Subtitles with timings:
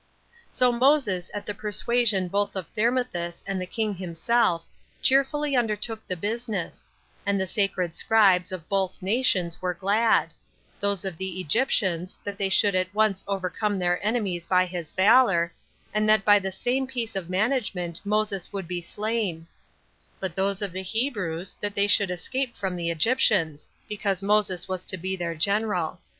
[0.45, 0.47] 2.
[0.49, 4.65] So Moses, at the persuasion both of Thermuthis and the king himself,
[4.99, 6.89] cheerfully undertook the business:
[7.23, 10.33] and the sacred scribes of both nations were glad;
[10.79, 15.53] those of the Egyptians, that they should at once overcome their enemies by his valor,
[15.93, 19.45] and that by the same piece of management Moses would be slain;
[20.19, 24.83] but those of the Hebrews, that they should escape from the Egyptians, because Moses was
[24.85, 25.99] to be their general.